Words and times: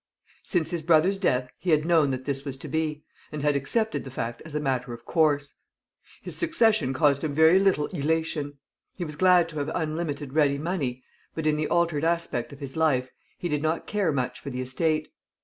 Since 0.41 0.71
his 0.71 0.81
brother's 0.81 1.19
death 1.19 1.51
he 1.59 1.69
had 1.69 1.85
known 1.85 2.09
that 2.09 2.25
this 2.25 2.43
was 2.43 2.57
to 2.57 2.67
be, 2.67 3.03
and 3.31 3.43
had 3.43 3.55
accepted 3.55 4.03
the 4.03 4.09
fact 4.09 4.41
as 4.43 4.55
a 4.55 4.59
matter 4.59 4.93
of 4.93 5.05
course. 5.05 5.57
His 6.23 6.35
succession 6.35 6.91
caused 6.91 7.23
him 7.23 7.35
very 7.35 7.59
little 7.59 7.85
elation. 7.89 8.57
He 8.95 9.05
was 9.05 9.15
glad 9.15 9.47
to 9.49 9.59
have 9.59 9.69
unlimited 9.75 10.33
ready 10.33 10.57
money, 10.57 11.03
but, 11.35 11.45
in 11.45 11.55
the 11.55 11.67
altered 11.67 12.03
aspect 12.03 12.51
of 12.51 12.61
his 12.61 12.75
life, 12.75 13.11
he 13.37 13.47
did 13.47 13.61
not 13.61 13.85
care 13.85 14.11
much 14.11 14.39
for 14.39 14.49
the 14.49 14.61
estate. 14.63 15.13